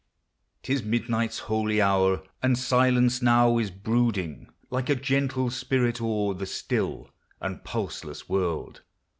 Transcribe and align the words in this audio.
'T 0.63 0.73
is 0.73 0.81
midnight's 0.83 1.37
holy 1.37 1.79
hour,— 1.79 2.23
and 2.41 2.57
silence 2.57 3.21
now 3.21 3.59
Is 3.59 3.69
brooding 3.69 4.47
like 4.71 4.89
a 4.89 4.95
gentle 4.95 5.51
spirit 5.51 6.01
o'er 6.01 6.33
The 6.33 6.47
still 6.47 7.11
and 7.39 7.63
pulseless 7.63 8.27
world. 8.27 8.81